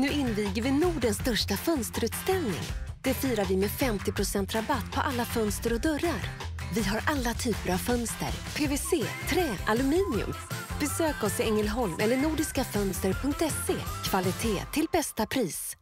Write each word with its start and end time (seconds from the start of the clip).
Nu 0.00 0.08
inviger 0.08 0.62
vi 0.62 0.70
Nordens 0.70 1.16
största 1.16 1.54
fönsterutställning. 1.54 2.64
Det 3.02 3.14
firar 3.14 3.44
vi 3.44 3.56
med 3.56 3.68
50% 3.68 4.54
rabatt 4.54 4.92
på 4.94 5.00
alla 5.00 5.24
fönster 5.24 5.72
och 5.74 5.80
dörrar. 5.80 6.22
Vi 6.74 6.82
har 6.82 7.00
alla 7.12 7.32
typer 7.34 7.72
av 7.72 7.76
fönster, 7.76 8.32
PVC, 8.56 8.90
trä, 9.28 9.48
aluminium. 9.66 10.32
Besök 10.80 11.24
oss 11.24 11.40
i 11.40 11.42
Ängelholm 11.42 11.92
eller 11.98 12.16
nordiskafönster.se. 12.16 13.74
Kvalitet 14.10 14.64
till 14.72 14.86
bästa 14.92 15.26
pris. 15.26 15.76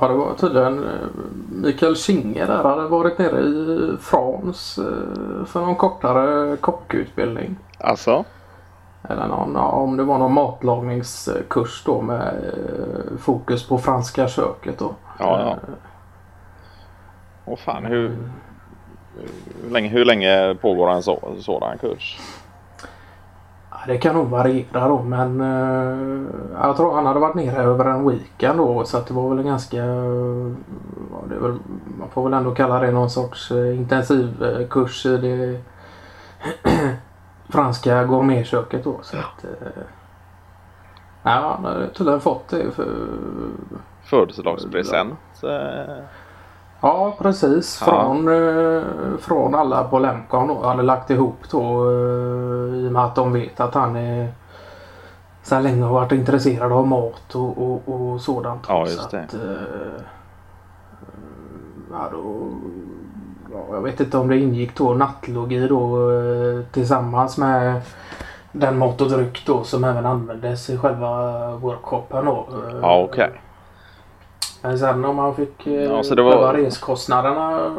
Ja, 0.00 0.08
det 0.08 0.14
var 0.14 0.34
tydligen 0.34 0.84
eh, 0.84 1.08
Mikael 1.52 1.96
Kinge 1.96 2.46
där 2.46 2.62
hade 2.62 2.88
varit 2.88 3.18
nere 3.18 3.40
i 3.40 3.96
France 4.00 4.82
eh, 4.82 5.44
för 5.44 5.60
någon 5.60 5.76
kortare 5.76 6.56
kockutbildning. 6.56 7.56
Alltså? 7.78 8.24
Eller 9.02 9.28
någon, 9.28 9.56
om 9.56 9.96
det 9.96 10.02
var 10.02 10.18
någon 10.18 10.32
matlagningskurs 10.32 11.82
då 11.84 12.00
med 12.00 12.18
eh, 12.18 13.18
fokus 13.18 13.68
på 13.68 13.78
franska 13.78 14.28
köket 14.28 14.78
då. 14.78 14.94
Ja, 15.18 15.40
ja. 15.40 15.56
Åh 17.44 17.56
fan, 17.56 17.84
hur, 17.84 18.16
hur, 19.62 19.70
länge, 19.70 19.88
hur 19.88 20.04
länge 20.04 20.54
pågår 20.60 20.90
en 20.90 21.02
så, 21.02 21.20
sådan 21.38 21.78
kurs? 21.78 22.18
Det 23.86 23.98
kan 23.98 24.14
nog 24.14 24.26
variera 24.26 24.88
då 24.88 25.02
men 25.02 25.40
uh, 25.40 26.26
jag 26.62 26.76
tror 26.76 26.94
han 26.94 27.06
hade 27.06 27.20
varit 27.20 27.34
nere 27.34 27.62
över 27.62 27.84
en 27.84 28.08
weekend 28.08 28.58
då 28.58 28.84
så 28.84 29.00
det 29.00 29.14
var 29.14 29.28
väl 29.28 29.38
en 29.38 29.46
ganska, 29.46 29.84
väl, 31.24 31.58
man 31.98 32.08
får 32.12 32.24
väl 32.24 32.32
ändå 32.32 32.54
kalla 32.54 32.80
det 32.80 32.90
någon 32.90 33.10
sorts 33.10 33.50
intensivkurs 33.50 35.06
i 35.06 35.16
det 35.16 35.60
franska 37.48 38.04
gourmetköket 38.04 38.84
då. 38.84 38.98
Så 39.02 39.16
att, 39.16 39.44
uh, 39.44 39.82
ja, 41.22 41.56
han 41.56 41.64
hade 41.64 41.88
tydligen 41.88 42.20
fått 42.20 42.48
det 42.48 42.70
för 42.70 42.86
Födelsedagspresent? 44.04 45.18
Ja 46.80 47.16
precis. 47.18 47.78
Från, 47.78 48.28
eh, 48.28 48.82
från 49.18 49.54
alla 49.54 49.84
på 49.84 49.98
Lemcon 49.98 50.48
då. 50.48 50.66
Hade 50.66 50.82
lagt 50.82 51.10
ihop 51.10 51.50
då 51.50 51.90
eh, 51.90 52.74
i 52.74 52.88
och 52.88 52.92
med 52.92 53.04
att 53.04 53.14
de 53.14 53.32
vet 53.32 53.60
att 53.60 53.74
han 53.74 53.96
är 53.96 54.32
sedan 55.42 55.62
länge 55.62 55.82
har 55.82 55.92
varit 55.92 56.12
intresserad 56.12 56.72
av 56.72 56.86
mat 56.86 57.34
och, 57.34 57.58
och, 57.58 57.88
och 57.88 58.20
sådant. 58.20 58.64
Ja 58.68 58.80
just 58.80 59.02
Så 59.02 59.16
det. 59.16 59.22
Att, 59.22 59.34
eh, 59.34 59.40
ja, 61.90 62.08
då, 62.12 62.18
ja, 62.20 62.87
jag 63.70 63.80
vet 63.82 64.00
inte 64.00 64.18
om 64.18 64.28
det 64.28 64.38
ingick 64.38 64.76
då 64.76 64.94
nattlogi 64.94 65.68
då 65.68 66.10
eh, 66.12 66.60
tillsammans 66.72 67.38
med 67.38 67.80
den 68.52 68.78
mat 68.78 69.00
och 69.00 69.10
dryck 69.10 69.42
då 69.46 69.64
som 69.64 69.84
även 69.84 70.06
användes 70.06 70.70
i 70.70 70.76
själva 70.78 71.50
workshopen 71.56 72.24
då. 72.24 72.46
Eh, 72.52 72.78
Ja 72.82 72.98
okej. 73.02 73.30
men 74.62 74.78
sen 74.78 75.04
om 75.04 75.16
man 75.16 75.34
fick 75.34 75.66
eh, 75.66 75.72
Ja, 75.74 76.02
så 76.02 76.14
det 76.14 76.22
var- 76.22 76.32
själva 76.32 76.52
reskostnaderna 76.56 77.70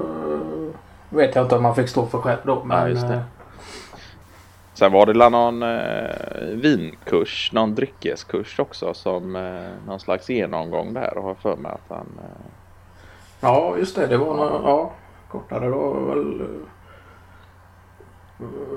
vet 1.10 1.36
jag 1.36 1.46
inte 1.46 1.56
om 1.56 1.64
man 1.64 1.76
fick 1.76 1.90
stå 1.90 2.06
för 2.06 2.18
själv 2.18 2.40
då. 2.44 2.64
Men, 2.64 2.98
eh, 2.98 3.20
Sen 4.74 4.92
var 4.92 5.06
det 5.06 5.14
la 5.14 5.30
någon 5.30 5.64
eh, 5.64 6.10
vinkurs, 6.54 7.52
någon 7.54 7.76
dryckeskurs 7.76 8.60
också 8.60 8.94
som 8.94 9.36
eh, 9.36 9.88
någon 9.88 10.00
slags 10.00 10.30
genomgång 10.30 10.94
där 10.94 11.18
och 11.18 11.24
har 11.24 11.34
för 11.36 11.56
mig 11.56 11.72
att 11.72 11.90
han... 11.98 12.08
Eh, 12.20 12.46
Ja 13.42 13.76
just 13.78 13.96
det, 13.96 14.08
det 14.08 14.18
var 14.18 14.34
några, 14.36 14.52
ja, 14.64 14.92
kortare 15.32 15.68
då 15.70 15.94
väl. 15.94 16.42
eh, 16.42 16.48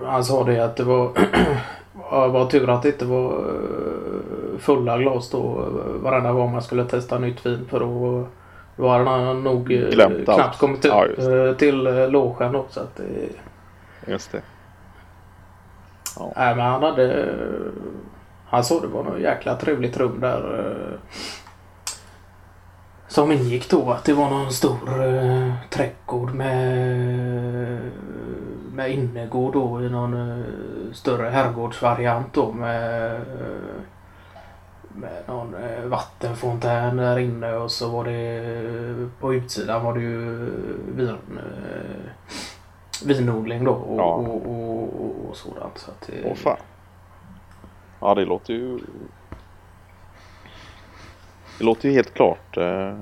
Han 0.09 0.25
sa 0.25 0.45
det 0.45 0.65
att 0.65 0.77
det 0.77 0.85
var, 0.85 1.13
ja, 2.11 2.29
var 2.29 2.47
tur 2.47 2.71
att 2.71 2.83
det 2.83 2.89
inte 2.89 3.05
var 3.05 3.33
eh, 3.39 4.59
fulla 4.59 4.99
glas 4.99 5.31
då 5.31 5.61
eh, 5.63 6.03
varenda 6.03 6.33
gång 6.33 6.53
man 6.53 6.63
skulle 6.63 6.85
testa 6.85 7.19
nytt 7.19 7.47
vin 7.47 7.67
för 7.71 7.81
då 7.81 8.25
då 8.77 8.89
hade 8.89 9.05
han 9.11 9.45
nog 9.45 9.73
eh, 9.73 9.89
Glömt 9.89 10.29
allt. 10.29 10.39
knappt 10.41 10.59
kommit 10.59 10.85
upp 10.85 10.93
Ja, 11.19 11.25
eh, 11.49 11.55
till 11.57 11.87
eh, 11.87 12.09
logen 12.11 12.53
då. 12.53 12.65
Så 12.69 12.81
att 12.81 12.97
det, 12.97 13.29
just 14.13 14.33
det. 14.33 14.43
Nej 16.37 16.57
men 16.57 16.67
han 16.67 16.83
hade... 16.83 17.35
Han 18.47 18.65
sa 18.65 18.81
det 18.81 18.87
var 18.87 19.03
något 19.05 19.21
jäkla 19.21 19.57
trevligt 19.57 19.97
rum 19.97 20.21
där. 20.21 20.69
Eh, 23.13 23.15
Som 23.15 23.33
ingick 23.33 23.71
då 23.71 23.91
att 23.91 24.05
det 24.05 24.13
var 24.13 24.31
någon 24.31 24.53
stor 24.53 25.05
eh, 25.05 25.53
trädgård 25.71 26.35
med, 26.35 27.91
med 28.73 28.91
innergård 28.91 29.53
då 29.53 29.83
i 29.83 29.89
någon 29.89 30.31
eh, 30.31 30.45
större 30.93 31.29
herrgårdsvariant 31.29 32.35
då 32.35 32.53
med, 32.53 33.15
eh, 33.15 33.21
med 34.95 35.23
någon 35.27 35.55
eh, 35.55 35.85
vattenfontän 35.85 36.97
där 36.97 37.19
inne 37.19 37.55
och 37.55 37.71
så 37.71 37.91
var 37.91 38.05
det 38.05 39.09
på 39.21 39.35
utsidan 39.35 39.85
var 39.85 39.95
det 39.95 40.01
ju 40.01 40.51
vin, 40.97 41.17
eh, 41.39 42.13
vinodling 43.07 43.65
då 43.65 43.73
och, 43.73 43.99
Ja. 43.99 44.15
och, 44.15 44.47
och, 44.47 45.29
och, 45.29 45.37
sådant. 45.37 45.79
Så 45.79 45.91
att 45.91 46.11
Åh 46.25 46.35
fan. 46.35 46.57
Ja 48.01 48.15
det 48.15 48.25
låter 48.25 48.55
ju... 48.55 48.79
Det 51.59 51.65
låter 51.65 51.89
ju 51.89 51.95
helt 51.95 52.15
klart 52.15 52.57
eh, 52.57 52.97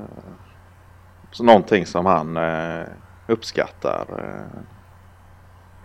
någonting 1.41 1.87
som 1.87 2.07
han 2.07 2.37
eh, 2.37 2.87
uppskattar. 3.27 4.07
Eh, 4.19 4.61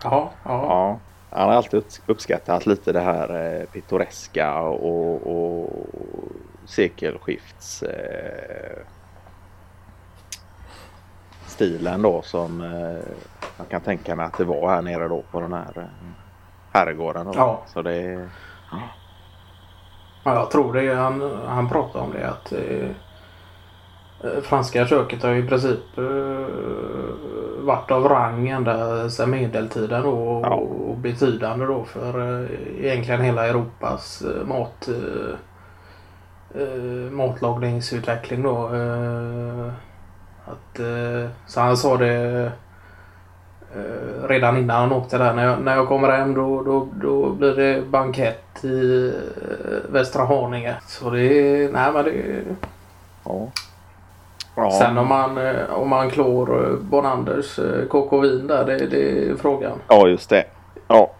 ja, 0.02 0.30
ja. 0.44 0.62
ja. 0.62 0.98
Han 1.30 1.48
har 1.48 1.56
alltid 1.56 1.80
upps- 1.80 2.00
uppskattat 2.06 2.66
lite 2.66 2.92
det 2.92 3.00
här 3.00 3.56
eh, 3.60 3.66
pittoreska 3.66 4.60
och, 4.62 5.26
och 5.26 5.86
sekelskifts 6.64 7.82
eh, 7.82 8.78
stilen 11.46 12.02
då 12.02 12.22
som 12.22 12.60
eh, 12.60 13.12
man 13.56 13.66
kan 13.66 13.80
tänka 13.80 14.16
mig 14.16 14.26
att 14.26 14.36
det 14.38 14.44
var 14.44 14.68
här 14.68 14.82
nere 14.82 15.08
då 15.08 15.22
på 15.22 15.40
den 15.40 15.52
här 15.52 15.72
eh, 15.78 15.84
herrgården. 16.72 17.26
Då. 17.26 17.32
Ja. 17.36 17.62
Så 17.66 17.82
det 17.82 18.28
Ja, 18.70 18.78
jag 20.34 20.50
tror 20.50 20.72
det. 20.72 20.94
Han, 20.94 21.30
han 21.46 21.68
pratade 21.68 22.04
om 22.04 22.12
det 22.12 22.28
att 22.28 22.52
eh, 22.52 22.88
eh, 24.24 24.40
franska 24.42 24.86
köket 24.86 25.22
har 25.22 25.34
i 25.34 25.48
princip 25.48 25.98
eh, 25.98 26.46
varit 27.60 27.90
av 27.90 28.08
rang 28.08 28.48
ända 28.48 29.10
sedan 29.10 29.30
medeltiden 29.30 30.02
då, 30.02 30.10
och, 30.10 30.46
Ja. 30.46 30.54
och 30.54 30.96
betydande 30.96 31.66
då 31.66 31.84
för 31.84 32.42
eh, 32.42 32.50
egentligen 32.84 33.20
hela 33.20 33.46
Europas 33.46 34.22
eh, 34.22 34.46
mat 34.46 34.88
eh, 34.88 35.36
matlagningsutveckling 37.10 38.42
då. 38.42 38.70
Att, 40.44 40.80
så 41.46 41.60
han 41.60 41.76
sa 41.76 41.96
det 41.96 42.52
eh, 43.76 44.28
redan 44.28 44.56
innan 44.56 44.76
han 44.76 44.92
åkte 44.92 45.18
där. 45.18 45.34
När 45.34 45.44
jag, 45.44 45.60
när 45.60 45.76
jag 45.76 45.88
kommer 45.88 46.10
hem 46.10 46.34
då, 46.34 46.62
då, 46.62 46.88
då 47.02 47.30
blir 47.30 47.54
det 47.54 47.82
bankett 47.82 48.64
i 48.64 49.06
eh, 49.06 49.92
Västra 49.92 50.24
Haninge. 50.24 50.76
Så 50.86 51.10
det 51.10 51.22
är, 51.22 51.72
nej 51.72 51.92
men 51.92 52.04
det 52.04 52.42
ja. 53.24 53.48
Ja. 54.56 54.70
Sen 54.70 54.98
om 54.98 55.08
man, 55.08 55.38
eh, 55.38 55.70
om 55.70 55.88
man 55.88 56.10
klår 56.10 56.64
eh, 56.64 56.76
Bonanders 56.78 57.58
eh, 57.58 57.86
KK 57.88 58.20
Vin 58.20 58.46
där, 58.46 58.64
det, 58.64 58.86
det 58.86 59.28
är 59.30 59.36
frågan. 59.36 59.78
ja 59.88 60.08
just 60.08 60.30
det. 60.30 60.44
Ja. 60.88 61.10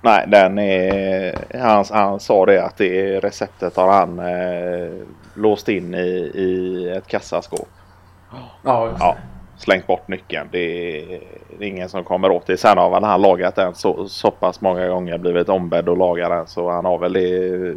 Nej 0.00 0.24
den 0.28 0.58
är... 0.58 1.34
Han, 1.60 1.84
han 1.90 2.20
sa 2.20 2.46
det 2.46 2.64
att 2.64 2.76
det 2.76 3.20
receptet 3.20 3.76
har 3.76 3.92
han 3.92 4.18
eh, 4.18 4.92
låst 5.34 5.68
in 5.68 5.94
i, 5.94 6.30
i 6.34 6.88
ett 6.96 7.06
kassaskåp. 7.06 7.68
Ja, 8.62 8.86
just 8.88 9.00
Ja, 9.00 9.16
slängt 9.56 9.86
bort 9.86 10.08
nyckeln. 10.08 10.48
Det 10.52 10.58
är, 10.58 11.20
det 11.58 11.64
är 11.64 11.68
ingen 11.68 11.88
som 11.88 12.04
kommer 12.04 12.30
åt 12.30 12.46
det. 12.46 12.56
Sen 12.56 12.78
har 12.78 12.90
väl 12.90 13.04
han 13.04 13.22
lagat 13.22 13.54
den 13.54 13.74
så, 13.74 14.08
så 14.08 14.30
pass 14.30 14.60
många 14.60 14.88
gånger. 14.88 15.18
Blivit 15.18 15.48
ombedd 15.48 15.88
att 15.88 15.98
laga 15.98 16.28
den. 16.28 16.46
Så 16.46 16.70
han 16.70 16.84
har 16.84 16.98
väl 16.98 17.12
det. 17.12 17.74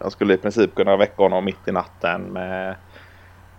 Han 0.00 0.10
skulle 0.10 0.34
i 0.34 0.36
princip 0.36 0.74
kunna 0.74 0.96
väcka 0.96 1.22
honom 1.22 1.44
mitt 1.44 1.68
i 1.68 1.72
natten 1.72 2.22
med 2.22 2.74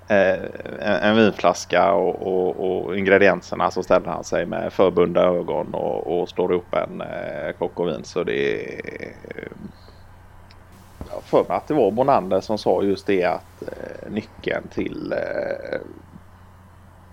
eh, 0.08 0.40
en, 0.80 0.96
en 1.02 1.16
vinflaska 1.16 1.92
och, 1.92 2.28
och, 2.28 2.86
och 2.86 2.98
ingredienserna. 2.98 3.72
Så 3.72 3.84
ställer 3.84 4.08
han 4.08 4.24
sig 4.24 4.46
med 4.46 4.74
förbundna 4.74 5.22
ögon 5.22 5.74
och, 5.74 6.22
och 6.22 6.30
slår 6.30 6.52
ihop 6.52 6.74
en 6.74 7.02
eh, 7.02 7.52
kock 7.60 7.80
och 7.80 7.88
vin. 7.88 8.04
Så 8.04 8.24
det 8.24 8.54
är... 8.54 9.12
Jag 11.08 11.16
har 11.16 11.22
för 11.22 11.50
mig 11.50 11.58
att 11.58 11.68
det 11.68 11.74
var 11.74 11.92
Bonander 11.92 12.42
som 12.42 12.58
sa 12.58 12.84
just 12.84 13.08
det 13.08 13.24
att 13.24 13.62
eh, 13.62 14.12
nyckeln 14.12 14.68
till 14.68 15.14
eh, 15.14 15.80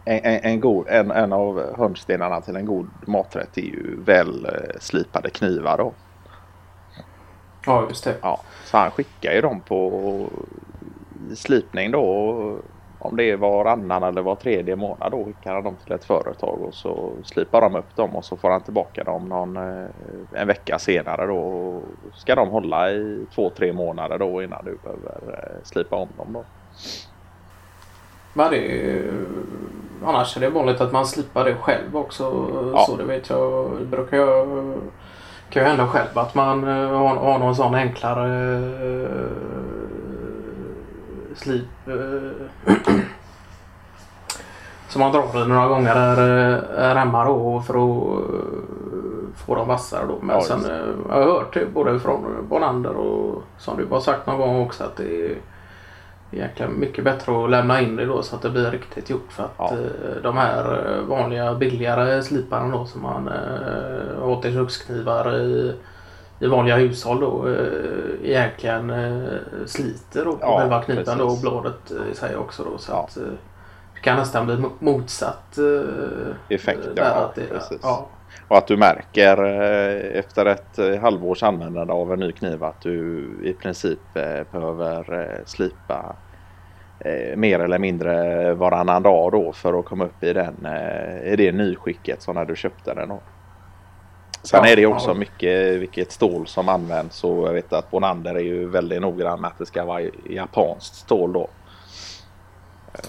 en, 0.04 0.40
en, 0.42 0.60
god, 0.60 0.88
en, 0.88 1.10
en 1.10 1.32
av 1.32 1.76
hörnstenarna 1.76 2.40
till 2.40 2.56
en 2.56 2.66
god 2.66 2.88
maträtt 3.06 3.58
är 3.58 3.62
ju 3.62 3.96
väl 4.04 4.46
slipade 4.80 5.30
knivar 5.30 5.78
då. 5.78 5.92
ja, 7.66 7.86
just 7.88 8.04
det. 8.04 8.16
Ja, 8.22 8.40
så 8.64 8.76
han 8.78 8.90
skickar 8.90 9.32
ju 9.32 9.40
dem 9.40 9.60
på 9.60 10.28
slipning 11.34 11.90
då. 11.90 12.58
om 12.98 13.16
det 13.16 13.30
är 13.30 13.36
varannan 13.36 14.02
eller 14.02 14.22
var 14.22 14.34
tredje 14.36 14.76
månad 14.76 15.12
då 15.12 15.24
skickar 15.24 15.54
han 15.54 15.64
dem 15.64 15.76
till 15.84 15.92
ett 15.92 16.04
företag 16.04 16.62
och 16.62 16.74
så 16.74 17.12
slipar 17.24 17.60
de 17.60 17.76
upp 17.76 17.96
dem 17.96 18.16
och 18.16 18.24
så 18.24 18.36
får 18.36 18.50
han 18.50 18.62
tillbaka 18.62 19.04
dem 19.04 19.28
någon, 19.28 19.56
eh, 19.56 19.86
en 20.32 20.46
vecka 20.46 20.78
senare 20.78 21.26
då. 21.26 21.80
Ska 22.14 22.34
de 22.34 22.48
hålla 22.48 22.90
i 22.90 23.26
två, 23.34 23.50
tre 23.50 23.72
månader 23.72 24.18
då 24.18 24.42
innan 24.42 24.64
du 24.64 24.78
behöver 24.82 25.32
eh, 25.32 25.64
slipa 25.64 25.96
om 25.96 26.08
dem 26.16 26.32
då. 26.32 26.44
Men 28.34 28.50
det 28.50 28.58
är 28.58 29.12
annars 30.04 30.36
är 30.36 30.40
det 30.40 30.48
vanligt 30.48 30.80
att 30.80 30.92
man 30.92 31.06
slipar 31.06 31.44
det 31.44 31.54
själv 31.54 31.96
också. 31.96 32.48
Ja. 32.74 32.84
Så 32.86 32.96
det 32.96 33.04
vet 33.04 33.30
jag. 33.30 33.70
Det 33.78 33.84
brukar 33.84 34.16
jag 34.16 34.46
kan 35.52 35.62
ju 35.62 35.68
hända 35.68 35.86
själv 35.86 36.18
att 36.18 36.34
man 36.34 36.68
eh, 36.68 36.98
har, 36.98 37.16
har 37.16 37.38
någon 37.38 37.56
sån 37.56 37.74
enklare 37.74 38.54
eh, 39.02 39.30
slip 41.34 41.64
eh, 41.86 42.74
som 44.88 45.00
man 45.00 45.12
drar 45.12 45.44
i 45.44 45.48
några 45.48 45.68
gånger 45.68 45.94
där, 45.94 46.90
eh, 46.90 46.96
hemma 46.96 47.24
då 47.24 47.60
för 47.60 47.74
att 47.74 48.24
få 49.46 49.54
dem 49.54 49.68
vassare 49.68 50.06
då. 50.08 50.18
Men 50.20 50.36
Ja, 50.36 50.42
sen 50.42 50.64
jag 51.08 51.14
har 51.14 51.22
hört 51.22 51.54
det 51.54 51.66
både 51.74 52.00
från 52.00 52.46
Bonander 52.48 52.96
och 52.96 53.42
som 53.58 53.76
du 53.76 53.86
bara 53.86 54.00
sagt 54.00 54.26
någon 54.26 54.38
gång 54.38 54.66
också 54.66 54.84
att 54.84 54.96
det 54.96 55.26
är 55.26 55.36
egentligen 56.32 56.80
mycket 56.80 57.04
bättre 57.04 57.44
att 57.44 57.50
lämna 57.50 57.80
in 57.80 57.96
det 57.96 58.06
då 58.06 58.22
så 58.22 58.36
att 58.36 58.42
det 58.42 58.50
blir 58.50 58.70
riktigt 58.70 59.10
gjort 59.10 59.32
för 59.32 59.42
att 59.44 59.50
Ja. 59.58 59.70
eh, 59.72 60.22
de 60.22 60.36
här 60.36 60.86
eh, 60.96 61.00
vanliga 61.04 61.54
billigare 61.54 62.22
sliparna 62.22 62.76
då 62.76 62.86
som 62.86 63.02
man 63.02 63.28
eh, 63.28 64.22
har 64.24 64.42
till 64.42 64.52
köksknivar 64.54 65.36
i, 65.36 65.74
i 66.38 66.46
vanliga 66.46 66.76
hushåll 66.76 67.20
då 67.20 67.48
eh, 67.48 68.30
egentligen 68.30 68.90
eh, 68.90 69.28
sliter 69.66 70.24
då 70.24 70.32
på 70.32 70.38
Ja, 70.40 70.58
själva 70.60 70.82
kniven 70.82 71.18
då 71.18 71.24
och 71.24 71.28
precis. 71.30 71.42
bladet 71.42 71.90
eh, 71.90 72.12
i 72.12 72.14
sig 72.14 72.36
också 72.36 72.64
då 72.64 72.78
så 72.78 72.92
Ja. 72.92 73.02
att 73.04 73.16
eh, 73.16 73.22
det 73.94 74.00
kan 74.00 74.16
nästan 74.18 74.46
bli 74.46 74.54
mo- 74.56 74.70
motsatt 74.78 75.58
eh, 75.58 76.34
Effekt, 76.56 76.86
eh, 76.86 76.92
ja, 76.96 77.02
där 77.04 77.24
att 77.24 77.34
det, 77.34 77.42
precis. 77.46 77.78
ja, 77.82 78.06
Och 78.48 78.58
att 78.58 78.66
du 78.66 78.76
märker 78.76 79.44
eh, 79.44 80.18
efter 80.18 80.46
ett 80.46 80.78
eh, 80.78 81.00
halvårs 81.00 81.42
användande 81.42 81.92
av 81.92 82.12
en 82.12 82.20
ny 82.20 82.32
kniv 82.32 82.64
att 82.64 82.80
du 82.80 83.26
i 83.44 83.52
princip 83.52 83.98
eh, 84.14 84.52
behöver 84.52 85.20
eh, 85.20 85.44
slipa 85.46 86.16
mer 87.36 87.58
eller 87.58 87.78
mindre 87.78 88.54
varannan 88.54 89.02
dag 89.02 89.32
då 89.32 89.52
för 89.52 89.78
att 89.78 89.84
komma 89.84 90.04
upp 90.04 90.24
i, 90.24 90.32
den, 90.32 90.66
i 91.24 91.36
det 91.36 91.52
nyskicket 91.52 92.22
som 92.22 92.34
när 92.34 92.44
du 92.44 92.56
köpte 92.56 92.94
den. 92.94 93.08
Då. 93.08 93.20
Sen 94.42 94.64
är 94.64 94.76
det 94.76 94.86
också 94.86 95.14
mycket 95.14 95.80
vilket 95.80 96.12
stål 96.12 96.46
som 96.46 96.68
används 96.68 97.24
och 97.24 97.48
jag 97.48 97.52
vet 97.52 97.72
att 97.72 97.90
Bonander 97.90 98.34
är 98.34 98.40
ju 98.40 98.68
väldigt 98.68 99.00
noggrann 99.00 99.40
med 99.40 99.48
att 99.48 99.58
det 99.58 99.66
ska 99.66 99.84
vara 99.84 100.02
japanskt 100.30 100.94
stål 100.94 101.32
då. 101.32 101.48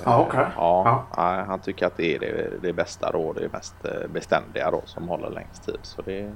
Ja 0.06 0.18
okej. 0.20 0.46
Ja, 0.56 1.06
nej, 1.18 1.44
han 1.48 1.60
tycker 1.60 1.86
att 1.86 1.98
det 1.98 2.16
är 2.16 2.20
det, 2.20 2.50
det 2.62 2.74
bästa 2.74 3.12
då. 3.12 3.34
Det 3.34 3.54
mest 3.54 3.76
eh, 3.86 4.08
beständiga 4.14 4.72
då 4.72 4.82
som 4.86 5.08
håller 5.08 5.30
längst 5.30 5.66
tid. 5.66 5.80
Så 5.82 6.02
det, 6.02 6.32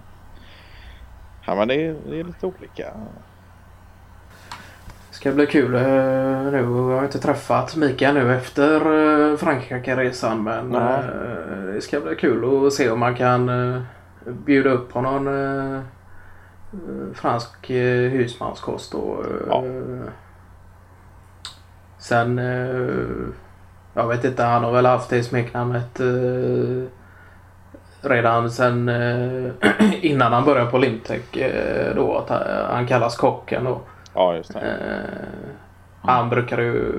ja, 1.45 1.55
men 1.55 1.67
det, 1.67 1.85
är, 1.85 1.95
det 2.09 2.19
är 2.19 2.23
lite 2.23 2.45
olika. 2.45 2.93
ska 5.11 5.31
bli 5.31 5.45
kul 5.45 5.75
eh, 5.75 5.81
nu. 6.51 6.57
Jag 6.57 6.97
har 6.97 7.03
inte 7.03 7.19
träffat 7.19 7.75
Mikael 7.75 8.13
nu 8.13 8.35
efter 8.35 8.75
eh, 8.75 9.37
Frankrike-resan 9.37 10.43
men 10.43 10.75
eh, 10.75 11.73
det 11.73 11.81
ska 11.81 11.99
bli 11.99 12.15
kul 12.15 12.67
att 12.67 12.73
se 12.73 12.89
om 12.89 12.99
man 12.99 13.15
kan 13.15 13.49
eh, 13.49 13.81
bjuda 14.25 14.69
upp 14.69 14.93
på 14.93 15.01
någon 15.01 15.27
fransk 17.13 17.69
husmanskost. 17.69 18.93
Och, 18.93 19.25
Ja. 19.49 19.63
Sen, 22.07 22.39
eh, 22.39 23.05
jag 23.93 24.07
vet 24.07 24.23
inte, 24.23 24.43
han 24.43 24.63
har 24.63 24.71
väl 24.71 24.85
haft 24.85 25.09
det 25.09 25.23
smeknamnet 25.23 25.99
eh, 25.99 26.83
redan 28.01 28.51
sen 28.51 28.89
eh, 28.89 29.51
innan 30.01 30.33
han 30.33 30.45
började 30.45 30.71
på 30.71 30.77
Limtech 30.77 31.21
då 31.95 32.17
att 32.17 32.29
han, 32.69 32.87
kallas 32.87 33.15
kocken 33.15 33.63
då. 33.63 33.81
Ja, 34.13 34.35
just 34.35 34.53
det. 34.53 34.77
Han 36.01 36.29
brukar 36.29 36.57
ju... 36.57 36.93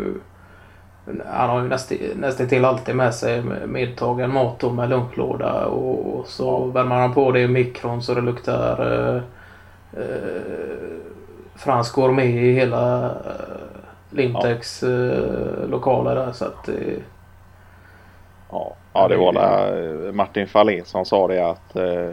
Han 1.27 1.51
har 1.51 1.63
ju 1.63 1.69
nästan, 1.69 1.99
nästan 2.15 2.49
till 2.49 2.65
alltid 2.65 2.97
med 2.97 3.15
sig 3.15 3.43
medtagen 3.67 4.33
mat 4.33 4.65
och 4.65 4.75
med 4.75 4.89
lunchlåda 4.89 5.67
och, 5.67 6.19
och 6.19 6.27
så 6.27 6.65
värmer 6.65 6.97
han 6.97 7.15
på 7.15 7.33
det 7.33 7.41
i 7.41 7.49
mikron 7.49 8.03
så 8.03 8.15
det 8.15 8.21
luktar 8.21 8.93
eh, 8.93 9.23
eh, 10.03 10.43
fransk 11.57 11.95
gourmet 11.95 12.25
i 12.25 12.53
hela 12.53 13.15
eh, 14.11 14.17
Limtex 14.17 14.83
eh, 14.83 15.69
lokaler 15.69 16.15
där 16.15 16.33
så 16.33 16.45
att 16.45 16.69
eh, 16.69 16.75
Ja, 18.51 18.75
ja 18.93 19.09
det 19.09 19.17
var 19.17 19.33
där 19.33 20.13
Martin 20.13 20.47
Fahlin 20.47 20.85
som 20.85 21.05
sa 21.05 21.29
det 21.29 21.51
att 21.51 21.77
eh, 21.77 22.11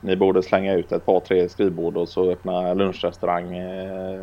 ni 0.00 0.16
borde 0.16 0.42
slänga 0.42 0.74
ut 0.74 0.92
ett 0.92 1.06
par 1.06 1.20
tre 1.20 1.48
skrivbord 1.48 1.96
och 1.96 2.08
så 2.08 2.30
öppna 2.30 2.74
lunchrestaurang 2.74 3.56
eh, 3.56 4.20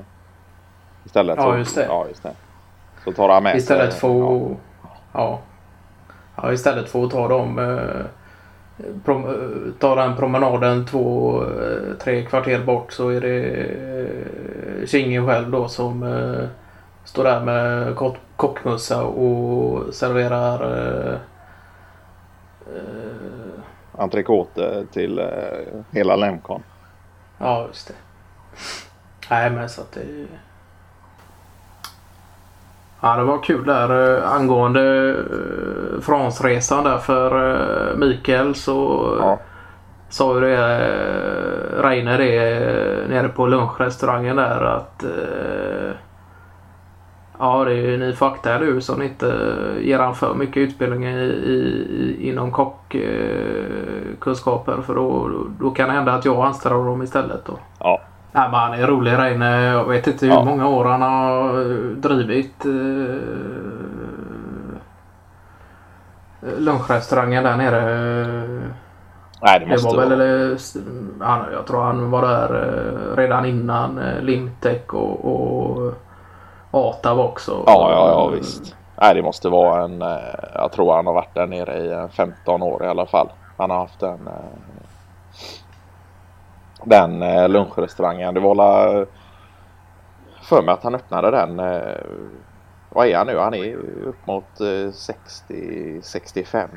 istället. 1.06 1.38
Ja, 1.38 1.58
just 1.58 1.76
det. 1.76 1.86
Ja, 1.86 2.06
just 2.08 2.24
det. 2.24 2.34
Så 3.04 3.12
tar 3.12 3.30
han 3.30 3.44
med 3.44 3.56
istället 3.56 3.92
sig, 3.92 4.00
för 4.00 4.56
ja. 5.14 5.40
Ja. 6.36 6.54
istället 6.54 6.90
för 6.90 7.04
att 7.04 7.12
ta 7.12 7.28
dem 7.28 7.60
eh, 7.60 8.06
prom, 9.06 9.26
eh, 9.26 9.74
ta 9.80 9.96
den 9.96 10.16
promenaden 10.16 10.86
två, 10.86 11.42
eh, 11.44 11.98
tre 12.04 12.26
kvarter 12.26 12.60
bort 12.60 12.92
så 12.92 13.10
är 13.10 13.22
det 13.22 13.44
eh, 14.82 14.88
Kinge 14.88 15.26
själv 15.26 15.52
då 15.52 15.68
som 15.68 16.04
eh, 16.04 16.48
står 17.04 17.24
där 17.24 17.40
med 17.40 17.96
kock, 17.96 18.18
kockmössa 18.36 19.04
och 19.04 19.94
serverar 19.94 20.78
eh, 20.78 21.14
eh, 22.76 24.02
entrecote 24.02 24.86
till 24.92 25.20
eh, 25.20 25.26
hela 25.92 26.16
Lemcon. 26.16 26.64
Ja, 27.38 27.66
just 27.68 27.88
det. 27.88 27.94
Nej, 29.30 29.50
men 29.50 29.70
så 29.70 29.82
att 29.82 29.92
det... 29.92 30.26
Ja, 33.02 33.16
det 33.18 33.24
var 33.24 33.44
kul 33.44 33.66
där 33.66 34.18
eh, 34.18 34.32
angående 34.32 35.10
eh, 35.10 36.02
Fransresan 36.02 36.84
där 36.84 36.98
för 36.98 37.32
eh, 37.92 37.98
Mikael 37.98 38.56
så 38.56 39.08
Ja. 39.20 39.40
sa 40.10 40.36
ju 40.36 40.42
det 40.42 40.58
eh, 40.58 41.82
Reine 41.84 42.18
det 42.18 42.36
eh, 42.38 43.10
nere 43.10 43.28
på 43.30 43.48
lunchrestaurangen 43.48 44.36
där 44.36 44.62
att 44.62 45.04
eh, 45.04 45.61
Ja, 47.44 47.64
det 47.66 47.74
är 47.94 47.98
ni 47.98 48.14
får 48.14 48.28
akta 48.28 48.56
er 48.56 48.60
nu 48.60 48.82
ni 48.98 49.06
inte 49.06 49.54
ger 49.82 50.00
han 50.00 50.16
för 50.16 50.34
mycket 50.34 50.58
utbildning 50.58 51.06
i, 51.06 51.18
i, 51.20 52.18
inom 52.30 52.52
kockkunskaper 52.52 54.82
för 54.82 54.96
då, 54.96 55.30
då 55.60 55.72
kan 55.72 55.88
det 55.90 55.94
hända 55.96 56.14
att 56.14 56.26
jag 56.26 56.46
anställer 56.46 56.76
dem 56.76 57.02
istället. 57.02 57.46
Då. 57.46 57.54
Ja, 57.80 58.02
Nej, 58.32 58.50
men 58.52 58.60
han 58.60 58.74
är 58.74 58.88
rolig 58.88 59.18
Reine. 59.18 59.62
Jag 59.64 59.86
vet 59.86 60.08
inte 60.08 60.26
hur 60.26 60.34
Ja. 60.34 60.44
många 60.44 60.68
år 60.68 60.86
han 60.86 61.02
har 61.02 61.60
eh, 61.62 61.66
drivit 61.96 62.66
eh, 62.66 62.72
lunchrestaurangen 66.58 67.44
där 67.44 67.58
nere. 67.58 67.82
nej 69.42 69.60
det 69.60 69.66
Det 69.66 69.72
måste 69.72 69.88
var 69.98 70.06
väl, 70.06 70.12
eller, 70.12 70.58
han, 71.24 71.46
jag 71.54 71.66
tror 71.68 71.82
han 71.84 72.12
var 72.12 72.22
där 72.22 72.64
eh, 72.64 73.16
redan 73.18 73.46
innan 73.46 73.98
eh, 73.98 74.22
Limtech 74.22 74.94
och, 74.94 75.26
och 75.26 75.94
Atav 76.72 77.20
också. 77.20 77.64
Ja, 77.66 77.92
ja, 77.92 78.10
ja 78.10 78.28
visst. 78.28 78.76
Nej, 79.02 79.16
det 79.16 79.22
måste 79.24 79.50
vara 79.50 79.84
en... 79.84 80.02
eh, 80.02 80.18
Jag 80.54 80.72
tror 80.72 80.94
han 80.96 81.06
har 81.08 81.14
varit 81.14 81.34
där 81.36 81.48
nere 81.48 81.78
i 81.78 81.92
eh, 81.92 82.08
15 82.08 82.62
år 82.62 82.86
i 82.86 82.88
alla 82.88 83.06
fall. 83.06 83.30
Han 83.58 83.70
har 83.70 83.78
haft 83.78 84.00
den... 84.00 84.28
eh, 84.28 84.34
Den 86.84 87.22
eh, 87.22 87.50
lunchrestaurangen. 87.50 88.34
Det 88.34 88.40
var 88.40 89.06
för 90.42 90.62
mig 90.62 90.74
att 90.74 90.84
han 90.84 90.96
öppnade 90.96 91.32
den. 91.32 91.60
eh, 91.60 91.96
Vad 92.90 93.08
är 93.08 93.18
han 93.18 93.28
nu? 93.28 93.38
Han 93.40 93.54
är 93.54 93.76
upp 94.08 94.28
mot 94.28 94.60
60-65 94.60 96.68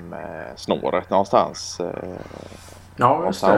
snåret 0.56 1.10
någonstans. 1.10 1.80
eh. 1.80 1.86
Ja, 2.96 3.22
just 3.26 3.46
det. 3.46 3.56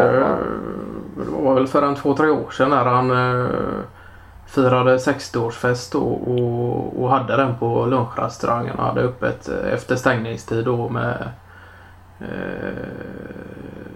Det 1.16 1.24
var 1.42 1.54
väl 1.54 1.66
för 1.66 1.82
en 1.82 1.94
två, 1.94 2.14
tre 2.14 2.28
år 2.30 2.50
sedan 2.50 2.70
när 2.70 2.84
han 2.84 3.10
eh, 3.10 3.46
firade 4.46 4.96
60-årsfest 4.96 5.94
och, 5.96 6.28
och, 6.30 7.02
och 7.02 7.10
hade 7.10 7.36
den 7.36 7.54
på 7.58 7.86
lunchrestaurangen. 7.86 8.74
Han 8.78 8.86
hade 8.86 9.00
öppet 9.00 9.48
eh, 9.48 9.72
efter 9.74 9.96
stängningstid 9.96 10.64
då 10.64 10.88
med 10.88 11.28
eh, 12.20 12.86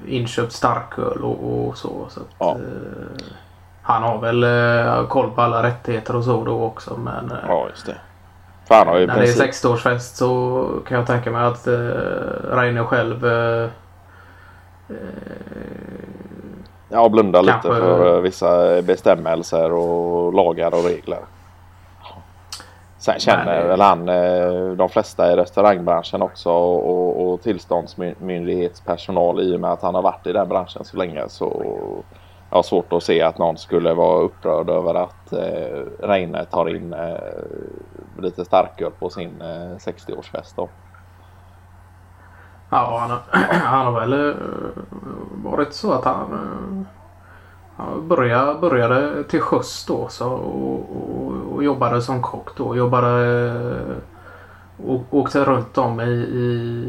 inköpt 0.07 0.53
starköl 0.53 1.25
och, 1.25 1.69
och 1.69 1.77
så. 1.77 2.07
så 2.09 2.21
att, 2.21 2.27
Ja. 2.39 2.53
eh, 2.53 3.25
han 3.83 4.03
har 4.03 4.19
väl 4.21 4.45
eh, 4.45 5.07
koll 5.09 5.31
på 5.31 5.43
alla 5.43 5.63
rättigheter 5.63 6.17
och 6.17 6.25
så 6.25 6.45
då 6.45 6.63
också 6.65 6.97
men 6.97 7.31
eh, 7.31 7.39
Ja, 7.49 7.67
just 7.71 7.87
det. 7.87 7.97
I 8.73 9.07
när 9.07 9.07
det 9.07 9.13
är 9.13 9.17
princip... 9.17 9.65
60-årsfest 9.65 10.15
så 10.17 10.69
kan 10.89 10.99
jag 10.99 11.07
tänka 11.07 11.31
mig 11.31 11.45
att 11.45 11.67
eh, 11.67 11.73
Reine 12.51 12.85
själv 12.85 13.27
eh, 13.27 13.69
eh, 14.89 14.97
Ja, 16.93 17.09
blunda 17.09 17.41
lite 17.41 17.53
Kanske- 17.63 17.81
för 17.81 18.15
eh, 18.17 18.21
vissa 18.21 18.83
bestämmelser 18.83 19.73
och 19.73 20.33
lagar 20.33 20.75
och 20.75 20.85
regler. 20.85 21.19
Sen 22.99 23.19
känner 23.21 23.67
väl 23.67 23.81
han 23.81 24.09
eh, 24.09 24.71
de 24.77 24.89
flesta 24.89 25.33
i 25.33 25.37
restaurangbranschen 25.37 26.23
också 26.23 26.51
och, 26.51 27.33
och 27.33 27.43
tillståndsmyndighetspersonal 27.43 29.41
i 29.41 29.57
och 29.57 29.61
med 29.61 29.71
att 29.73 29.83
han 29.83 29.95
har 29.95 30.03
varit 30.03 30.27
i 30.27 30.33
den 30.33 30.49
branschen 30.49 30.85
så 30.85 30.97
länge 30.97 31.29
så 31.29 31.63
jag 32.51 32.59
har 32.59 32.63
svårt 32.63 32.93
att 32.93 33.03
se 33.03 33.23
att 33.23 33.39
någon 33.39 33.57
skulle 33.57 33.95
vara 33.95 34.21
upprörd 34.21 34.71
över 34.71 34.95
att 34.95 35.33
eh, 35.33 35.83
Reine 35.99 36.45
tar 36.45 36.69
in 36.77 36.93
eh, 36.93 37.17
lite 38.19 38.45
starköl 38.45 38.91
på 38.99 39.11
sin 39.11 39.41
eh, 39.41 39.77
60-årsfest. 39.77 40.69
Ja, 42.71 43.07
han, 43.09 43.43
han 43.51 43.87
har 43.87 44.01
väl 44.01 44.29
eh, 44.29 44.35
varit 45.45 45.75
så 45.75 45.93
att 45.93 46.05
han, 46.05 46.33
eh, 46.33 46.87
han 47.77 48.09
började, 48.09 48.61
började 48.61 49.25
till 49.25 49.41
sjöss 49.41 49.85
då 49.87 50.09
så, 50.09 50.29
och, 50.31 50.87
och, 50.97 51.55
och 51.55 51.65
jobbade 51.65 52.03
som 52.03 52.23
kock 52.23 52.57
då. 52.57 52.77
Jobbade 52.77 53.49
eh, 53.49 53.97
och 54.87 55.05
åkte 55.11 55.45
runt 55.45 55.79
om 55.79 56.01
i, 56.01 56.11
i 56.11 56.85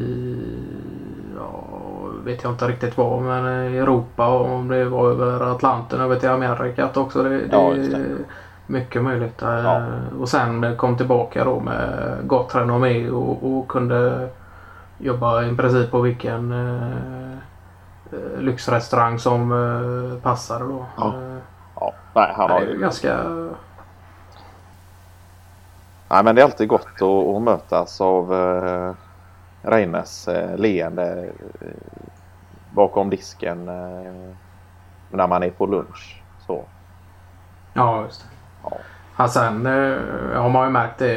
ja, 1.38 1.64
vet 2.24 2.44
jag 2.44 2.52
inte 2.52 2.68
riktigt 2.68 2.98
var 2.98 3.22
men 3.22 3.74
i 3.74 3.78
Europa 3.78 4.28
och 4.28 4.52
om 4.52 4.68
det 4.68 4.86
var 4.86 5.10
över 5.10 5.52
Atlanten 5.52 6.02
över 6.02 6.16
till 6.16 6.30
Amerika 6.30 6.90
också. 6.96 7.24
Det, 7.24 7.42
Ja, 7.52 7.74
det 7.74 8.18
mycket 8.68 9.04
möjligt. 9.04 9.38
Ja. 9.42 9.84
Och 10.20 10.30
sen 10.30 10.78
kom 10.78 10.98
tillbaka 10.98 11.46
då 11.46 11.60
med 11.60 12.18
gott 12.24 12.56
renommé 12.56 13.10
och, 13.10 13.58
och 13.58 13.68
kunde 13.68 14.30
jobba 15.02 15.44
i 15.44 15.56
princip 15.56 15.92
på 15.92 16.02
vilken 16.02 16.52
eh, 16.52 17.32
eh, 18.12 18.40
lyxrestaurang 18.40 19.20
som 19.20 19.52
eh, 19.52 20.22
passade 20.22 20.66
då. 20.66 20.86
Ja. 20.98 21.08
Eh, 21.08 21.38
Ja, 21.82 21.94
nej, 22.14 22.34
han 22.36 22.50
har 22.50 22.62
ju 22.62 22.78
ganska... 22.78 23.24
Nej, 26.10 26.24
men 26.24 26.36
det 26.36 26.42
är 26.42 26.46
alltid 26.46 26.68
gott 26.68 26.88
att, 26.96 27.02
att 27.02 27.42
mötas 27.42 28.02
av 28.02 28.34
eh, 28.34 28.94
Reines 29.62 30.28
eh, 30.28 30.58
leende 30.58 31.30
eh, 31.62 31.68
bakom 32.72 33.10
disken 33.10 33.70
eh, 33.70 34.34
när 35.10 35.28
man 35.28 35.44
är 35.44 35.50
på 35.50 35.66
lunch. 35.66 36.22
Så. 36.48 36.64
Ja, 37.74 38.04
just 38.04 38.22
det. 38.22 38.28
Ja. 38.64 38.78
Ja, 39.18 39.28
sen 39.28 39.66
eh, 39.66 40.42
har 40.42 40.50
man 40.50 40.68
ju 40.68 40.72
märkt 40.72 41.00
det. 41.00 41.16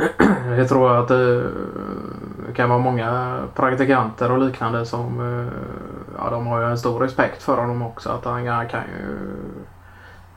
Eh, 0.00 0.58
Jag 0.58 0.68
tror 0.68 0.96
att 0.96 1.08
det 1.08 1.44
kan 2.54 2.68
vara 2.68 2.78
många 2.78 3.40
praktikanter 3.54 4.32
och 4.32 4.38
liknande 4.38 4.86
som 4.86 5.20
eh, 5.20 5.52
ja, 6.18 6.30
de 6.30 6.46
har 6.46 6.60
ju 6.60 6.66
en 6.66 6.78
stor 6.78 7.00
respekt 7.00 7.42
för 7.42 7.56
honom 7.56 7.82
också. 7.82 8.10
Att 8.10 8.24
han, 8.24 8.46
han 8.46 8.68
kan 8.68 8.80
ju 8.80 9.16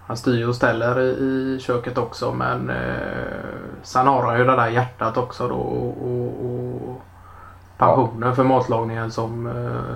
han 0.07 0.17
styr 0.17 0.47
och 0.47 0.55
ställer 0.55 0.99
i, 0.99 1.59
köket 1.59 1.97
också 1.97 2.33
men 2.33 2.69
eh, 2.69 2.75
sen 3.83 4.07
har 4.07 4.23
han 4.23 4.37
ju 4.37 4.45
det 4.45 4.55
där 4.55 4.67
hjärtat 4.67 5.17
också 5.17 5.47
då 5.47 5.55
och, 5.55 5.97
och, 6.07 6.45
och 6.45 7.01
passionen 7.77 8.35
för 8.35 8.43
matlagningen 8.43 9.11
som 9.11 9.47
eh, 9.47 9.95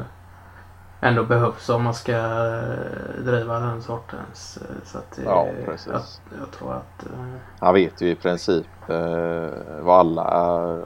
ändå 1.01 1.24
behövs 1.24 1.70
om 1.70 1.84
man 1.84 1.94
ska 1.94 2.12
eh, 2.12 3.22
driva 3.25 3.60
den 3.60 3.82
sortens. 3.82 4.58
eh, 4.62 4.75
Så 4.86 4.98
att, 4.98 5.18
eh, 5.18 5.24
Ja, 5.25 5.48
precis. 5.66 6.22
Jag, 6.32 6.39
jag 6.42 6.51
tror 6.51 6.74
att 6.74 7.06
eh, 7.06 7.36
Han 7.60 7.74
vet 7.74 8.01
ju 8.01 8.10
i 8.10 8.16
princip 8.16 8.68
eh, 8.89 9.50
vad 9.82 10.00
alla, 10.00 10.77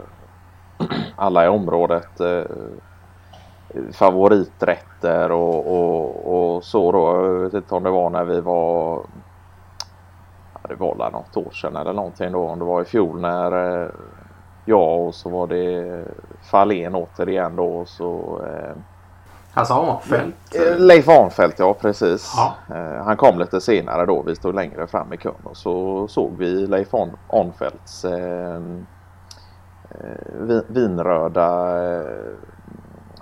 alla 1.16 1.46
i 1.46 1.48
området 1.48 2.20
eh, 2.20 2.44
favoriträtter 3.92 5.32
och, 5.32 5.68
och, 5.68 6.56
och 6.56 6.64
så 6.64 6.92
då. 6.92 7.26
Jag 7.26 7.40
vet 7.40 7.54
inte 7.54 7.76
om 7.76 7.84
det 7.84 7.90
var 7.90 8.10
när 8.10 8.24
vi 8.24 8.42
var 8.42 9.06
ja, 10.54 10.60
det 10.70 10.76
var 10.76 10.96
väl 10.96 11.12
något 11.12 11.38
år 11.38 11.52
sedan 11.52 11.76
eller 11.76 11.94
någonting 11.94 12.32
då. 12.32 12.48
Om 12.48 12.60
det 12.60 12.66
var 12.66 12.82
i 12.82 12.86
fjol 12.86 13.22
när 13.22 13.82
eh, 13.84 13.90
jag 14.66 15.02
och 15.02 15.16
så 15.16 15.30
var 15.30 15.48
det 15.48 16.06
Fahlén 16.42 16.96
återigen 16.96 17.56
då 17.56 17.66
och 17.78 17.88
så 17.88 18.42
eh, 18.46 18.76
Alltså 19.54 19.74
Arnfeldt. 19.74 20.56
Eh, 20.56 20.78
Leif 20.80 21.08
Arnfeldt, 21.10 21.60
ja 21.60 21.74
precis. 21.74 22.34
Ja. 22.38 22.76
Eh, 22.76 23.04
Han 23.06 23.18
kom 23.18 23.40
lite 23.40 23.62
senare 23.62 24.06
då. 24.06 24.22
Vi 24.22 24.36
stod 24.36 24.56
längre 24.56 24.88
fram 24.88 25.14
i 25.14 25.18
kön 25.18 25.34
och 25.44 25.58
så 25.58 26.08
såg 26.08 26.38
vi 26.38 26.68
Leif 26.68 26.94
Arn- 26.94 27.18
Arnfeldts 27.28 28.06
eh, 28.06 28.62
vi- 30.40 30.64
vinröda 30.68 31.74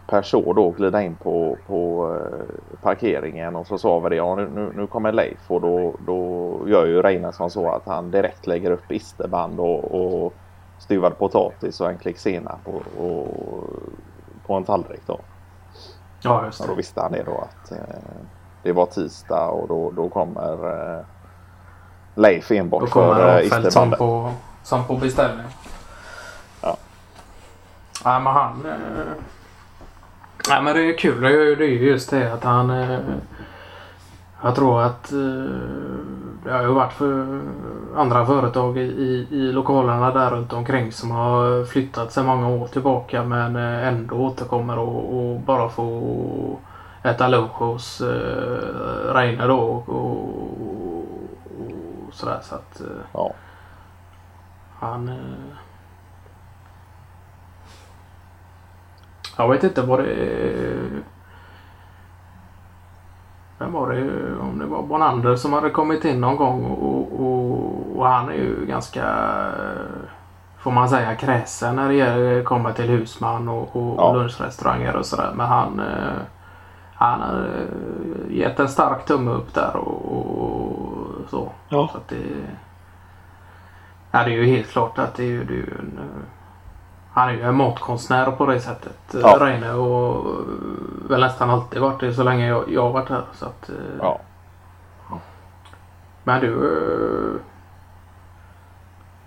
Peugeot 0.08 0.56
då 0.56 0.70
glida 0.72 1.02
in 1.02 1.16
på, 1.16 1.58
på 1.68 2.16
parkeringen 2.82 3.56
och 3.56 3.68
så 3.68 3.78
sa 3.78 4.00
vi 4.00 4.10
det. 4.10 4.16
Ja, 4.16 4.36
nu, 4.36 4.72
nu, 4.76 4.88
kommer 4.88 5.12
Leif 5.12 5.52
och 5.52 5.62
då, 5.62 5.94
då 6.06 6.60
gör 6.68 6.86
ju 6.86 7.02
Reine 7.02 7.34
som 7.34 7.50
så 7.50 7.70
att 7.72 7.86
han 7.86 8.12
direkt 8.12 8.48
lägger 8.48 8.72
upp 8.72 8.92
isterband 8.92 9.60
och, 9.60 9.96
och 10.26 10.34
stuvad 10.78 11.18
potatis 11.18 11.82
och 11.82 11.90
en 11.90 11.98
klick 11.98 12.18
senap 12.18 12.60
och, 12.64 13.06
och 13.06 13.28
på 14.48 14.54
en 14.54 14.64
tallrik 14.64 15.02
då. 15.06 15.20
Ja, 16.22 16.46
just 16.46 16.60
Ja, 16.60 16.66
då 16.66 16.72
det. 16.72 16.78
visste 16.78 17.02
han 17.02 17.12
det 17.12 17.24
då 17.24 17.38
att 17.38 17.72
eh, 17.72 17.78
det 18.64 18.72
var 18.72 18.86
tisdag 18.86 19.48
och 19.48 19.68
då, 19.68 19.92
då 19.92 20.10
kommer 20.10 20.98
eh, 20.98 21.06
Leif 22.16 22.50
Då 22.50 22.56
enbart 22.56 22.90
kommer 22.90 23.16
för 23.16 23.38
Arnfeldt 23.40 23.74
som 23.74 23.92
på, 23.92 24.34
som 24.64 24.84
på 24.84 24.98
beställning. 24.98 25.46
Ja. 26.62 26.78
Nej 28.06 28.22
men 28.22 28.34
han... 28.34 28.66
Eh, 28.66 28.76
nej 30.50 30.62
men 30.62 30.76
det 30.76 30.82
är 30.82 30.98
kul. 30.98 31.22
Det 31.22 31.56
det 31.56 31.66
är 31.66 31.70
ju 31.70 31.90
just 31.90 32.10
det 32.10 32.34
att 32.34 32.44
han... 32.44 32.70
Eh, 32.70 33.00
jag 34.44 34.56
tror 34.56 34.82
att 34.82 35.12
eh, 35.12 35.18
det 36.44 36.52
har 36.52 36.62
ju 36.62 36.68
varit 36.68 36.94
för 36.94 37.42
andra 37.96 38.26
företag 38.26 38.78
i, 38.78 38.82
i, 38.82 39.28
i 39.32 39.52
lokalerna 39.52 40.12
där 40.14 40.32
runt 40.32 40.54
omkring 40.54 40.92
som 40.92 41.12
har 41.12 41.66
flyttat 41.66 42.12
sedan 42.14 42.26
många 42.26 42.48
år 42.48 42.68
tillbaka 42.68 43.24
men 43.24 43.56
eh, 43.56 43.88
ändå 43.88 44.16
återkommer 44.16 44.78
och, 44.78 45.18
och 45.18 45.40
bara 45.40 45.70
får 45.70 46.58
äta 47.04 47.28
lunch 47.28 47.52
hos 47.52 48.02
eh, 48.02 49.14
Reine 49.14 49.48
då 49.48 49.60
och, 49.60 49.90
och, 49.90 50.24
och 52.08 52.14
sådär 52.14 52.40
så 52.42 52.56
att 52.56 52.82
eh, 52.82 52.88
Ja. 53.14 53.32
han... 54.80 55.12
Jag 59.38 59.50
vet 59.50 59.64
inte 59.64 59.82
vad 59.82 60.00
det... 60.00 60.16
Vem 63.60 63.74
var 63.74 63.90
det? 63.90 64.02
Om 64.42 64.60
det 64.60 64.66
var 64.66 64.84
Bonander 64.84 65.36
som 65.36 65.54
hade 65.54 65.70
kommit 65.70 66.06
in 66.06 66.22
någon 66.22 66.36
gång 66.38 66.64
och, 66.66 67.20
och, 67.22 67.98
och 67.98 68.06
han 68.08 68.30
är 68.30 68.34
ju 68.34 68.66
ganska... 68.66 69.04
eh, 69.48 70.00
Får 70.58 70.72
man 70.72 70.90
säga 70.90 71.16
kräsen 71.16 71.76
när 71.76 71.88
det 71.88 71.94
gäller- 71.96 72.44
kommer 72.44 72.72
till 72.74 72.90
husman 72.90 73.50
och, 73.50 73.76
och, 73.76 73.96
Ja. 73.98 74.14
lunchrestauranger 74.14 74.96
och 74.96 75.06
sådär. 75.06 75.32
Men 75.36 75.46
han... 75.48 75.80
eh, 75.80 76.14
Han 76.94 77.22
har 77.22 77.40
eh, 77.40 78.38
gett 78.38 78.60
en 78.60 78.68
stark 78.70 79.06
tumme 79.06 79.32
upp 79.32 79.54
där 79.54 79.76
och, 79.76 80.12
och 80.12 81.30
så. 81.30 81.50
Ja. 81.70 81.90
Så 81.94 82.00
det... 82.10 82.24
Ja, 84.12 84.24
det 84.24 84.32
är 84.32 84.36
ju 84.36 84.46
helt 84.46 84.68
klart 84.70 85.00
att 85.00 85.16
det 85.16 85.24
är 85.24 85.44
det 85.44 85.54
är 85.54 85.80
en... 85.80 86.00
eh, 87.20 87.26
Han 87.26 87.30
är 87.30 87.34
ju 87.34 87.42
en 87.44 87.56
matkonstnär 87.56 88.32
på 88.32 88.46
det 88.46 88.60
sättet. 88.60 88.98
Ja. 89.12 89.20
Ja. 89.40 89.46
Reine 89.46 89.74
och 89.74 90.26
eh, 90.30 90.36
väl 91.10 91.20
nästan 91.22 91.50
alltid 91.50 91.82
varit 91.82 92.00
det 92.00 92.14
så 92.14 92.24
länge 92.24 92.48
jag, 92.48 92.64
jag 92.72 92.82
har 92.82 92.92
varit 92.92 93.10
här. 93.10 93.24
Så 93.34 93.46
att, 93.46 93.70
eh, 93.70 93.76
Ja. 94.02 94.20
Men 96.24 96.42
du... 96.42 96.54
eh, 96.54 97.42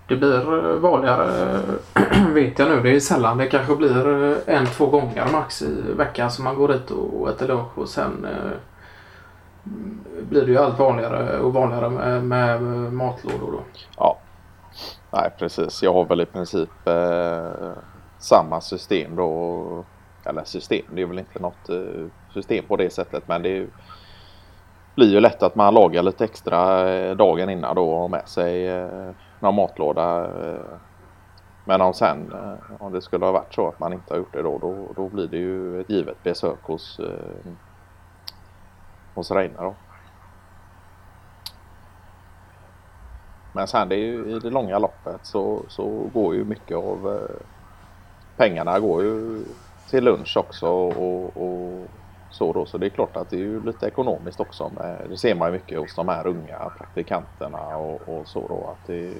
Det 0.07 0.15
blir 0.15 0.69
eh, 0.71 0.75
vanligare 0.79 1.59
vet 2.33 2.59
jag 2.59 2.69
nu. 2.69 2.81
Det 2.81 2.95
är 2.95 2.99
sällan. 2.99 3.37
Det 3.37 3.47
kanske 3.47 3.75
blir 3.75 4.31
eh, 4.47 4.55
en, 4.57 4.65
två 4.65 4.85
gånger 4.87 5.27
max 5.31 5.61
i 5.61 5.81
veckan 5.97 6.31
som 6.31 6.43
man 6.43 6.55
går 6.55 6.67
dit 6.67 6.91
och 6.91 7.29
äter 7.29 7.47
lunch 7.47 7.77
och 7.77 7.89
sen 7.89 8.25
eh, 8.25 8.51
blir 10.29 10.41
det 10.45 10.51
ju 10.51 10.57
allt 10.57 10.79
vanligare 10.79 11.39
och 11.39 11.53
vanligare 11.53 11.89
med, 11.89 12.23
med 12.23 12.61
matlådor 12.93 13.51
då. 13.51 13.59
ja. 13.97 14.12
Nej 15.11 15.29
precis. 15.39 15.83
Jag 15.83 15.93
har 15.93 16.05
väl 16.05 16.21
i 16.21 16.25
princip 16.25 16.87
eh, 16.87 17.71
samma 18.19 18.61
system 18.61 19.15
då. 19.15 19.85
Eller 20.25 20.43
system, 20.43 20.85
det 20.89 21.01
är 21.01 21.05
väl 21.05 21.19
inte 21.19 21.39
något 21.39 21.69
eh, 21.69 22.05
system 22.33 22.65
på 22.65 22.75
det 22.75 22.93
sättet 22.93 23.27
men 23.27 23.41
det 23.41 23.49
är 23.49 23.55
ju, 23.55 23.69
blir 24.95 25.11
ju 25.11 25.19
lätt 25.19 25.43
att 25.43 25.55
man 25.55 25.73
lagar 25.73 26.03
lite 26.03 26.23
extra 26.23 26.89
eh, 26.89 27.15
dagen 27.15 27.49
innan 27.49 27.75
då 27.75 27.89
och 27.89 27.99
har 27.99 28.07
med 28.07 28.27
sig 28.27 28.67
eh, 28.67 29.11
någon 29.39 29.55
matlåda. 29.55 30.25
Eh, 30.25 30.77
men 31.65 31.81
om 31.81 31.93
sen, 31.93 32.31
eh, 32.33 32.81
om 32.81 32.93
det 32.93 33.01
skulle 33.01 33.25
ha 33.25 33.31
varit 33.31 33.53
så 33.53 33.67
att 33.67 33.79
man 33.79 33.93
inte 33.93 34.13
har 34.13 34.17
gjort 34.17 34.33
det 34.33 34.41
då, 34.41 34.57
då, 34.57 34.87
då 34.95 35.09
blir 35.09 35.27
det 35.27 35.37
ju 35.37 35.81
ett 35.81 35.89
givet 35.89 36.23
besök 36.23 36.59
hos, 36.61 36.99
eh, 36.99 37.51
hos 39.13 39.31
Reine 39.31 39.53
då. 39.57 39.75
Men 43.53 43.67
sen 43.67 43.89
det 43.89 43.95
är 43.95 43.99
ju 43.99 44.35
i 44.35 44.39
det 44.39 44.49
långa 44.49 44.79
loppet 44.79 45.19
så, 45.23 45.61
så 45.67 46.09
går 46.13 46.35
ju 46.35 46.43
mycket 46.43 46.77
av 46.77 47.19
eh, 47.21 47.35
pengarna 48.37 48.79
går 48.79 49.03
ju 49.03 49.43
till 49.89 50.03
lunch 50.03 50.37
också 50.37 50.67
och, 50.67 51.37
och 51.37 51.87
så 52.29 52.53
då. 52.53 52.65
Så 52.65 52.77
det 52.77 52.85
är 52.85 52.89
klart 52.89 53.17
att 53.17 53.29
det 53.29 53.35
är 53.35 53.39
ju 53.39 53.65
lite 53.65 53.87
ekonomiskt 53.87 54.39
också. 54.39 54.71
Med, 54.77 54.97
det 55.09 55.17
ser 55.17 55.35
man 55.35 55.47
ju 55.47 55.53
mycket 55.53 55.79
hos 55.79 55.95
de 55.95 56.07
här 56.07 56.27
unga 56.27 56.71
praktikanterna 56.77 57.77
och, 57.77 58.01
och 58.09 58.27
så 58.27 58.47
då. 58.47 58.69
Att 58.71 58.87
det, 58.87 59.13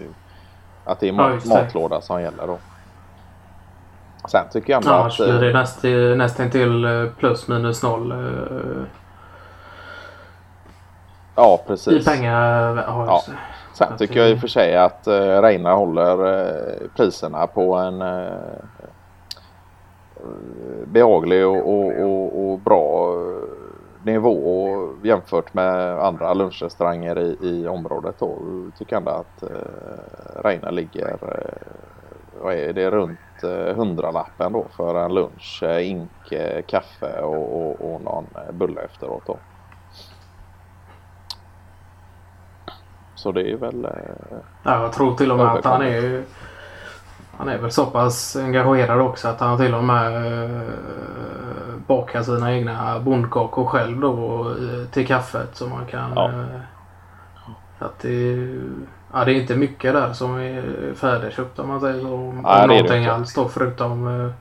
att 0.85 0.99
det 0.99 1.07
är 1.07 1.11
mat, 1.11 1.45
Ja, 1.45 1.55
matlåda 1.55 2.01
som 2.01 2.21
gäller 2.21 2.47
då. 2.47 2.57
Sen 4.27 4.45
tycker 4.51 4.73
jag 4.73 4.83
ändå 4.83 4.93
Annars 4.93 5.19
att... 5.19 5.27
eh, 5.27 5.39
det 5.39 5.53
näst, 5.53 5.83
nästan 6.17 6.49
till 6.49 6.85
eh, 6.85 7.05
plus 7.19 7.47
minus 7.47 7.83
noll 7.83 8.11
eh, 11.37 11.43
Ja 11.43 11.59
i 11.63 11.67
precis. 11.67 12.05
pengar. 12.05 12.75
Ja, 12.87 13.23
det. 13.27 13.33
Sen 13.73 13.93
Att 13.93 13.99
tycker 13.99 14.13
det- 14.13 14.19
jag 14.19 14.29
i 14.31 14.35
och 14.35 14.39
för 14.39 14.47
sig 14.47 14.77
att 14.77 15.07
eh, 15.07 15.41
Reina 15.41 15.73
håller 15.73 16.39
eh, 16.39 16.87
priserna 16.95 17.47
på 17.47 17.73
en 17.75 18.01
eh, 18.01 18.33
behaglig 20.87 21.47
och, 21.47 21.69
och, 21.69 21.91
och, 22.01 22.51
och 22.51 22.59
bra 22.59 23.13
eh, 23.13 23.43
nivå 24.05 24.69
jämfört 25.03 25.53
med 25.53 25.99
andra 25.99 26.33
lunchrestauranger 26.33 27.19
i, 27.19 27.37
i 27.41 27.67
området. 27.67 28.15
Då. 28.19 28.37
Jag 28.65 28.75
tycker 28.75 28.95
ändå 28.97 29.11
att 29.11 29.43
eh, 29.43 30.41
Reina 30.43 30.71
ligger 30.71 31.09
eh, 31.21 31.71
vad 32.41 32.53
är 32.53 32.73
det, 32.73 32.91
runt 32.91 33.43
eh, 33.43 33.75
hundralappen 33.75 34.51
då 34.53 34.67
för 34.77 34.95
en 34.95 35.13
lunch, 35.13 35.63
eh, 35.63 35.89
ink, 35.89 36.31
eh, 36.31 36.61
kaffe 36.67 37.21
och, 37.21 37.55
och, 37.61 37.93
och 37.93 38.01
någon 38.01 38.27
eh, 38.35 38.51
bulle 38.53 38.81
efteråt. 38.81 39.25
Då. 39.25 39.39
Så 43.23 43.31
det 43.31 43.51
är 43.51 43.57
väl 43.57 43.85
eh, 43.85 43.91
Ja, 44.63 44.81
jag 44.81 44.93
tror 44.93 45.15
till 45.15 45.31
och 45.31 45.37
med 45.37 45.47
att 45.47 45.65
han 45.65 45.81
är 45.81 46.23
han 47.37 47.49
är 47.49 47.57
väl 47.57 47.71
så 47.71 47.85
pass 47.85 48.35
engagerad 48.35 49.01
också 49.01 49.27
att 49.27 49.39
han 49.39 49.57
till 49.57 49.75
och 49.75 49.83
med 49.83 50.25
eh, 50.43 50.61
bakar 51.87 52.21
sina 52.23 52.53
egna 52.53 52.99
bondkakor 52.99 53.65
själv 53.65 53.99
då 53.99 54.49
eh, 54.49 54.87
till 54.91 55.07
kaffet 55.07 55.55
så 55.55 55.67
man 55.67 55.85
kan 55.85 56.11
Ja. 56.15 56.31
att 57.79 57.99
det, 57.99 58.33
ja, 59.13 59.25
det 59.25 59.31
är 59.31 59.41
inte 59.41 59.55
mycket 59.55 59.93
där 59.93 60.13
som 60.13 60.37
är 60.37 60.93
färdigköpt 60.95 61.59
om 61.59 61.67
man 61.67 61.81
säger 61.81 62.01
så. 62.01 62.13
Om, 62.13 62.43
det 62.43 62.67
någonting 62.67 63.05
alls 63.05 63.33
då 63.33 63.47
förutom 63.47 64.31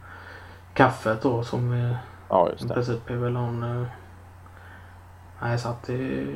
kaffet 0.75 1.23
då 1.23 1.43
som 1.43 1.95
Ja 2.29 2.49
i 2.59 2.69
princip 2.69 3.11
är 3.11 3.15
väl 3.15 3.33
någon 3.33 3.87
Nej 5.43 5.59
så 5.59 5.69
att 5.69 5.83
det 5.87 6.27